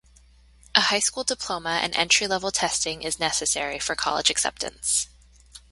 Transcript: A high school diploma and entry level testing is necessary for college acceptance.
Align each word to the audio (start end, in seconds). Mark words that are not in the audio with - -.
A 0.73 0.81
high 0.81 0.97
school 0.99 1.23
diploma 1.23 1.79
and 1.83 1.95
entry 1.95 2.25
level 2.25 2.49
testing 2.51 3.03
is 3.03 3.19
necessary 3.19 3.77
for 3.77 3.93
college 3.93 4.31
acceptance. 4.31 5.09